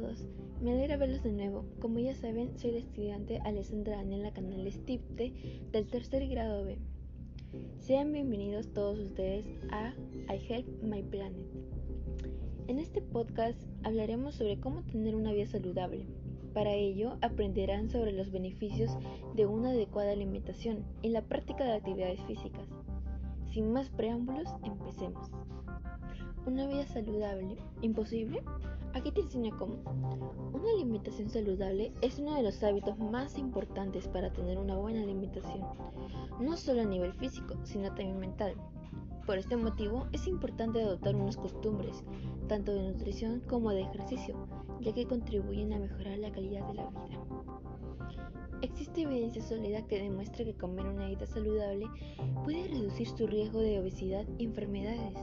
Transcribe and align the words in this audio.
todos, 0.00 0.26
me 0.60 0.72
alegra 0.72 0.98
verlos 0.98 1.22
de 1.22 1.32
nuevo. 1.32 1.64
Como 1.80 1.98
ya 1.98 2.14
saben, 2.14 2.58
soy 2.58 2.72
la 2.72 2.78
estudiante 2.80 3.38
Alessandra 3.38 3.96
Daniela 3.96 4.30
Canales 4.30 4.84
Tipte 4.84 5.32
del 5.72 5.86
tercer 5.86 6.28
grado 6.28 6.66
B. 6.66 6.76
Sean 7.78 8.12
bienvenidos 8.12 8.68
todos 8.74 8.98
ustedes 8.98 9.46
a 9.70 9.94
I 10.28 10.36
Help 10.48 10.82
My 10.82 11.02
Planet. 11.02 11.46
En 12.68 12.78
este 12.78 13.00
podcast 13.00 13.58
hablaremos 13.84 14.34
sobre 14.34 14.60
cómo 14.60 14.82
tener 14.82 15.14
una 15.14 15.32
vida 15.32 15.46
saludable. 15.46 16.04
Para 16.52 16.74
ello, 16.74 17.16
aprenderán 17.22 17.88
sobre 17.88 18.12
los 18.12 18.30
beneficios 18.30 18.90
de 19.34 19.46
una 19.46 19.70
adecuada 19.70 20.12
alimentación 20.12 20.84
y 21.00 21.08
la 21.08 21.22
práctica 21.22 21.64
de 21.64 21.72
actividades 21.72 22.20
físicas. 22.24 22.68
Sin 23.50 23.72
más 23.72 23.88
preámbulos, 23.88 24.48
empecemos. 24.62 25.30
Una 26.44 26.66
vida 26.66 26.86
saludable, 26.86 27.56
¿imposible? 27.80 28.42
Aquí 28.96 29.10
te 29.10 29.20
enseño 29.20 29.54
cómo. 29.58 29.74
Una 30.54 30.70
alimentación 30.70 31.28
saludable 31.28 31.92
es 32.00 32.18
uno 32.18 32.34
de 32.34 32.42
los 32.42 32.62
hábitos 32.62 32.98
más 32.98 33.36
importantes 33.36 34.08
para 34.08 34.32
tener 34.32 34.56
una 34.56 34.78
buena 34.78 35.02
alimentación, 35.02 35.60
no 36.40 36.56
solo 36.56 36.80
a 36.80 36.86
nivel 36.86 37.12
físico, 37.12 37.56
sino 37.62 37.88
también 37.88 38.18
mental. 38.18 38.54
Por 39.26 39.36
este 39.36 39.54
motivo 39.58 40.06
es 40.12 40.26
importante 40.26 40.80
adoptar 40.80 41.14
unas 41.14 41.36
costumbres, 41.36 42.04
tanto 42.48 42.72
de 42.72 42.90
nutrición 42.90 43.40
como 43.40 43.70
de 43.70 43.82
ejercicio, 43.82 44.34
ya 44.80 44.94
que 44.94 45.06
contribuyen 45.06 45.74
a 45.74 45.78
mejorar 45.78 46.16
la 46.16 46.32
calidad 46.32 46.66
de 46.66 46.74
la 46.74 46.88
vida. 46.88 47.20
Existe 48.62 49.02
evidencia 49.02 49.42
sólida 49.42 49.86
que 49.86 50.02
demuestra 50.02 50.42
que 50.42 50.54
comer 50.54 50.86
una 50.86 51.06
dieta 51.06 51.26
saludable 51.26 51.86
puede 52.44 52.66
reducir 52.68 53.08
su 53.08 53.26
riesgo 53.26 53.60
de 53.60 53.78
obesidad 53.78 54.24
y 54.38 54.46
enfermedades, 54.46 55.18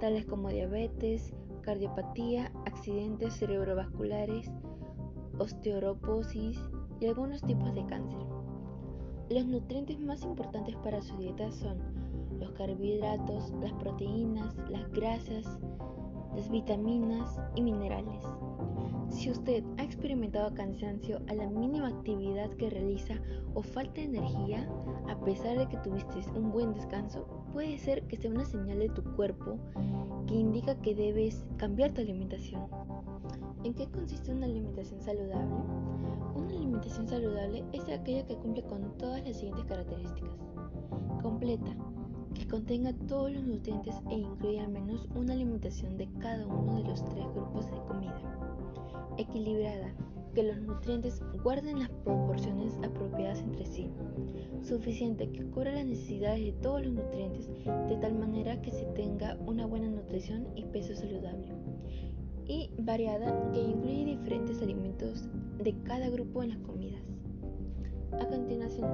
tales 0.00 0.24
como 0.24 0.48
diabetes, 0.48 1.34
cardiopatía, 1.64 2.52
accidentes 2.66 3.34
cerebrovasculares, 3.34 4.50
osteoporosis 5.38 6.58
y 7.00 7.06
algunos 7.06 7.42
tipos 7.42 7.74
de 7.74 7.84
cáncer. 7.86 8.18
Los 9.30 9.46
nutrientes 9.46 9.98
más 10.00 10.22
importantes 10.22 10.76
para 10.76 11.00
su 11.00 11.16
dieta 11.16 11.50
son 11.50 11.78
los 12.38 12.50
carbohidratos, 12.52 13.52
las 13.60 13.72
proteínas, 13.74 14.54
las 14.68 14.90
grasas, 14.92 15.58
las 16.36 16.50
vitaminas 16.50 17.40
y 17.54 17.62
minerales. 17.62 18.22
Si 19.08 19.30
usted 19.30 19.64
ha 19.78 19.82
experimentado 19.82 20.52
cansancio 20.54 21.20
a 21.28 21.34
la 21.34 21.48
mínima 21.48 21.88
actividad 21.88 22.50
que 22.50 22.70
realiza 22.70 23.14
o 23.54 23.62
falta 23.62 24.00
de 24.00 24.04
energía, 24.04 24.68
a 25.08 25.18
pesar 25.24 25.56
de 25.58 25.68
que 25.68 25.76
tuviste 25.78 26.18
un 26.34 26.50
buen 26.50 26.74
descanso, 26.74 27.43
puede 27.54 27.78
ser 27.78 28.02
que 28.08 28.16
sea 28.16 28.32
una 28.32 28.44
señal 28.44 28.80
de 28.80 28.88
tu 28.88 29.04
cuerpo 29.14 29.56
que 30.26 30.34
indica 30.34 30.74
que 30.82 30.92
debes 30.92 31.46
cambiar 31.56 31.92
tu 31.92 32.00
alimentación. 32.00 32.66
¿En 33.62 33.72
qué 33.74 33.88
consiste 33.88 34.32
una 34.32 34.46
alimentación 34.46 35.00
saludable? 35.00 35.54
Una 36.34 36.50
alimentación 36.50 37.06
saludable 37.06 37.64
es 37.72 37.88
aquella 37.88 38.26
que 38.26 38.34
cumple 38.34 38.64
con 38.64 38.98
todas 38.98 39.24
las 39.24 39.36
siguientes 39.36 39.66
características. 39.66 40.32
Completa, 41.22 41.76
que 42.34 42.48
contenga 42.48 42.92
todos 43.06 43.30
los 43.30 43.44
nutrientes 43.44 43.94
e 44.10 44.14
incluye 44.14 44.58
al 44.58 44.72
menos 44.72 45.08
una 45.14 45.32
alimentación 45.32 45.96
de 45.96 46.08
cada 46.18 46.44
uno 46.48 46.78
de 46.78 46.88
los 46.88 47.04
tres 47.04 47.24
grupos 47.34 47.70
de 47.70 47.78
comida. 47.86 48.20
Equilibrada, 49.16 49.94
que 50.34 50.42
los 50.42 50.60
nutrientes 50.60 51.22
guarden 51.42 51.78
las 51.78 51.90
proporciones 51.90 52.74
apropiadas 52.82 53.40
entre 53.40 53.64
sí, 53.64 53.88
suficiente 54.62 55.30
que 55.30 55.44
cubra 55.44 55.72
las 55.72 55.86
necesidades 55.86 56.44
de 56.44 56.52
todos 56.52 56.84
los 56.84 56.92
nutrientes 56.92 57.48
de 57.88 57.96
tal 58.00 58.18
manera 58.18 58.60
que 58.60 58.72
se 58.72 58.84
tenga 58.86 59.36
una 59.46 59.66
buena 59.66 59.88
nutrición 59.88 60.48
y 60.56 60.64
peso 60.64 60.94
saludable, 60.94 61.48
y 62.46 62.70
variada 62.78 63.50
que 63.52 63.62
incluye 63.62 64.04
diferentes 64.04 64.60
alimentos 64.60 65.28
de 65.58 65.74
cada 65.84 66.08
grupo 66.10 66.42
en 66.42 66.50
las 66.50 66.58
comidas. 66.58 67.02
A 68.20 68.26
continuación, 68.26 68.90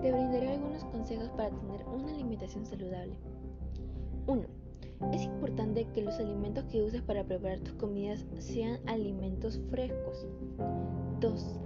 te 0.00 0.12
brindaré 0.12 0.50
algunos 0.50 0.84
consejos 0.84 1.28
para 1.30 1.50
tener 1.50 1.84
una 1.86 2.12
alimentación 2.12 2.64
saludable. 2.64 3.16
1. 4.26 4.63
Importante 5.54 5.86
que 5.94 6.02
los 6.02 6.18
alimentos 6.18 6.64
que 6.64 6.82
uses 6.82 7.00
para 7.00 7.22
preparar 7.22 7.60
tus 7.60 7.74
comidas 7.74 8.26
sean 8.40 8.80
alimentos 8.86 9.60
frescos. 9.70 10.26
2. 11.20 11.60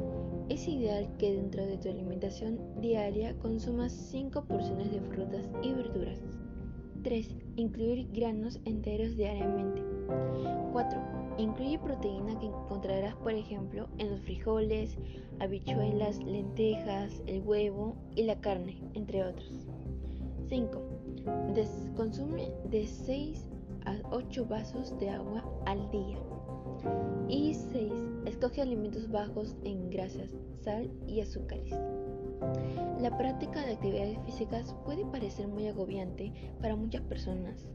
Es 0.50 0.68
ideal 0.68 1.08
que 1.16 1.32
dentro 1.34 1.64
de 1.64 1.78
tu 1.78 1.88
alimentación 1.88 2.58
diaria 2.82 3.34
consumas 3.38 3.90
5 3.92 4.44
porciones 4.44 4.90
de 4.90 5.00
frutas 5.00 5.48
y 5.62 5.72
verduras. 5.72 6.20
3. 7.02 7.34
Incluir 7.56 8.10
granos 8.12 8.60
enteros 8.66 9.16
diariamente. 9.16 9.82
4. 10.72 11.00
Incluye 11.38 11.78
proteína 11.78 12.38
que 12.38 12.48
encontrarás, 12.48 13.14
por 13.14 13.32
ejemplo, 13.32 13.88
en 13.96 14.10
los 14.10 14.20
frijoles, 14.20 14.98
habichuelas, 15.38 16.22
lentejas, 16.24 17.22
el 17.26 17.40
huevo 17.40 17.96
y 18.14 18.24
la 18.24 18.38
carne, 18.38 18.82
entre 18.92 19.24
otros. 19.24 19.66
5. 20.50 20.82
consume 21.96 22.52
de 22.70 22.86
6 22.86 23.47
a 23.88 23.96
8 24.10 24.44
vasos 24.44 24.98
de 24.98 25.08
agua 25.08 25.42
al 25.64 25.90
día. 25.90 26.18
Y 27.28 27.54
6. 27.54 27.92
Escoge 28.26 28.60
alimentos 28.60 29.10
bajos 29.10 29.56
en 29.64 29.88
grasas, 29.88 30.30
sal 30.62 30.90
y 31.06 31.20
azúcares. 31.20 31.72
La 33.00 33.16
práctica 33.16 33.64
de 33.64 33.72
actividades 33.72 34.18
físicas 34.26 34.74
puede 34.84 35.06
parecer 35.06 35.48
muy 35.48 35.66
agobiante 35.68 36.32
para 36.60 36.76
muchas 36.76 37.00
personas, 37.02 37.66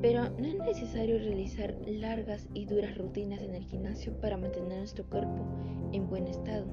pero 0.00 0.30
no 0.30 0.46
es 0.46 0.58
necesario 0.58 1.18
realizar 1.18 1.74
largas 1.86 2.46
y 2.54 2.66
duras 2.66 2.96
rutinas 2.96 3.42
en 3.42 3.54
el 3.54 3.64
gimnasio 3.64 4.12
para 4.20 4.36
mantener 4.36 4.78
nuestro 4.78 5.04
cuerpo 5.06 5.44
en 5.92 6.08
buen 6.08 6.28
estado. 6.28 6.66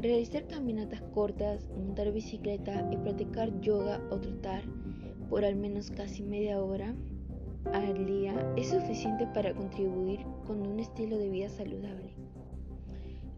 Realizar 0.00 0.46
caminatas 0.46 1.00
cortas, 1.14 1.66
montar 1.70 2.12
bicicleta 2.12 2.86
y 2.92 2.96
practicar 2.98 3.58
yoga 3.60 4.00
o 4.10 4.20
trotar 4.20 4.62
por 5.30 5.44
al 5.44 5.56
menos 5.56 5.90
casi 5.90 6.22
media 6.22 6.62
hora 6.62 6.94
al 7.66 8.06
día 8.06 8.54
es 8.56 8.68
suficiente 8.68 9.26
para 9.26 9.54
contribuir 9.54 10.20
con 10.46 10.66
un 10.66 10.80
estilo 10.80 11.18
de 11.18 11.30
vida 11.30 11.48
saludable. 11.48 12.14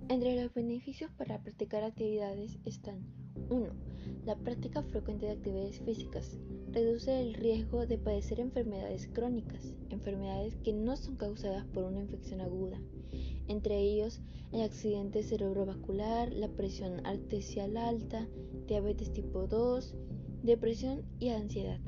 Entre 0.09 0.43
los 0.43 0.53
beneficios 0.53 1.11
para 1.13 1.43
practicar 1.43 1.85
actividades 1.85 2.59
están 2.65 3.07
1. 3.49 3.69
La 4.25 4.37
práctica 4.37 4.83
frecuente 4.83 5.27
de 5.27 5.33
actividades 5.33 5.81
físicas 5.81 6.39
reduce 6.73 7.21
el 7.21 7.35
riesgo 7.35 7.87
de 7.87 7.99
padecer 7.99 8.41
enfermedades 8.41 9.09
crónicas, 9.09 9.75
enfermedades 9.89 10.57
que 10.65 10.73
no 10.73 10.97
son 10.97 11.17
causadas 11.17 11.65
por 11.67 11.85
una 11.85 12.01
infección 12.01 12.41
aguda, 12.41 12.81
entre 13.49 13.79
ellos 13.79 14.21
el 14.53 14.63
accidente 14.63 15.23
cerebrovascular, 15.23 16.33
la 16.33 16.49
presión 16.49 17.05
arterial 17.07 17.77
alta, 17.77 18.29
diabetes 18.67 19.13
tipo 19.13 19.47
2, 19.47 19.95
depresión 20.43 21.03
y 21.19 21.29
ansiedad. 21.31 21.81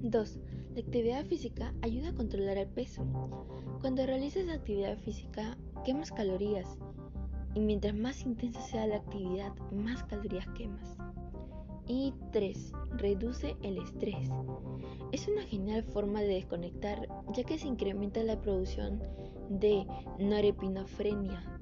2. 0.00 0.38
La 0.78 0.84
actividad 0.84 1.26
física 1.26 1.74
ayuda 1.82 2.10
a 2.10 2.14
controlar 2.14 2.56
el 2.56 2.68
peso. 2.68 3.04
Cuando 3.80 4.06
realizas 4.06 4.48
actividad 4.48 4.96
física, 4.98 5.58
quemas 5.84 6.12
calorías 6.12 6.78
y 7.56 7.58
mientras 7.58 7.96
más 7.96 8.24
intensa 8.24 8.60
sea 8.60 8.86
la 8.86 8.98
actividad, 8.98 9.52
más 9.72 10.04
calorías 10.04 10.46
quemas. 10.56 10.96
Y 11.88 12.14
3. 12.30 12.70
Reduce 12.92 13.56
el 13.64 13.78
estrés. 13.78 14.30
Es 15.10 15.26
una 15.26 15.42
genial 15.42 15.82
forma 15.82 16.20
de 16.20 16.28
desconectar 16.34 17.08
ya 17.34 17.42
que 17.42 17.58
se 17.58 17.66
incrementa 17.66 18.22
la 18.22 18.40
producción 18.40 19.02
de 19.50 19.84
norepinefrina, 20.20 21.60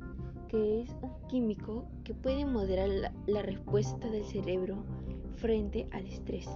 que 0.48 0.82
es 0.82 0.90
un 1.00 1.26
químico 1.26 1.86
que 2.04 2.12
puede 2.12 2.44
moderar 2.44 2.90
la, 2.90 3.14
la 3.26 3.40
respuesta 3.40 4.10
del 4.10 4.26
cerebro 4.26 4.84
frente 5.36 5.88
al 5.92 6.06
estrés. 6.06 6.48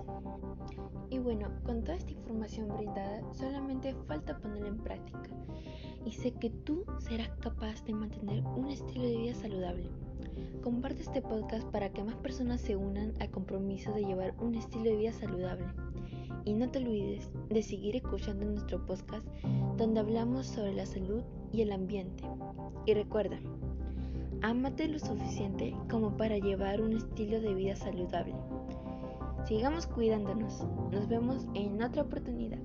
Y 1.11 1.19
bueno, 1.19 1.49
con 1.65 1.83
toda 1.83 1.97
esta 1.97 2.13
información 2.13 2.69
brindada, 2.77 3.22
solamente 3.33 3.95
falta 4.07 4.39
ponerla 4.39 4.69
en 4.69 4.78
práctica. 4.78 5.31
Y 6.04 6.13
sé 6.13 6.33
que 6.33 6.51
tú 6.51 6.84
serás 6.99 7.31
capaz 7.41 7.84
de 7.84 7.95
mantener 7.95 8.43
un 8.57 8.69
estilo 8.69 9.04
de 9.04 9.16
vida 9.16 9.34
saludable. 9.34 9.91
Comparte 10.63 11.03
este 11.03 11.21
podcast 11.21 11.66
para 11.69 11.91
que 11.91 12.04
más 12.04 12.16
personas 12.16 12.60
se 12.60 12.77
unan 12.77 13.13
al 13.21 13.31
compromiso 13.31 13.93
de 13.93 14.04
llevar 14.04 14.34
un 14.41 14.54
estilo 14.54 14.84
de 14.84 14.97
vida 14.97 15.13
saludable. 15.13 15.66
Y 16.45 16.54
no 16.54 16.71
te 16.71 16.78
olvides 16.78 17.31
de 17.49 17.63
seguir 17.63 17.97
escuchando 17.97 18.47
nuestro 18.47 18.84
podcast 18.87 19.27
donde 19.77 20.01
hablamos 20.01 20.47
sobre 20.47 20.75
la 20.75 20.87
salud 20.87 21.22
y 21.53 21.63
el 21.63 21.72
ambiente. 21.72 22.25
Y 22.87 22.95
recuerda, 22.95 23.39
ámate 24.42 24.89
lo 24.89 24.98
suficiente 24.98 25.75
como 25.91 26.16
para 26.16 26.39
llevar 26.39 26.81
un 26.81 26.92
estilo 26.95 27.41
de 27.41 27.54
vida 27.54 27.77
saludable. 27.77 28.34
Sigamos 29.45 29.87
cuidándonos. 29.87 30.65
Nos 30.91 31.09
vemos 31.09 31.47
en 31.54 31.83
otra 31.83 32.03
oportunidad. 32.03 32.59